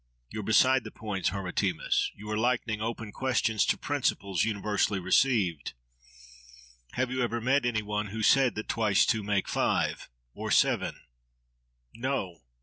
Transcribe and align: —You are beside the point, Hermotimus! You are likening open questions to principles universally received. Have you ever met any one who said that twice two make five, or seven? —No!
—You 0.31 0.39
are 0.39 0.43
beside 0.43 0.83
the 0.83 0.89
point, 0.89 1.27
Hermotimus! 1.27 2.09
You 2.15 2.27
are 2.31 2.35
likening 2.35 2.81
open 2.81 3.11
questions 3.11 3.67
to 3.67 3.77
principles 3.77 4.43
universally 4.43 4.99
received. 4.99 5.73
Have 6.93 7.11
you 7.11 7.21
ever 7.21 7.39
met 7.39 7.67
any 7.67 7.83
one 7.83 8.07
who 8.07 8.23
said 8.23 8.55
that 8.55 8.67
twice 8.67 9.05
two 9.05 9.21
make 9.21 9.47
five, 9.47 10.09
or 10.33 10.49
seven? 10.49 11.01
—No! 11.93 12.41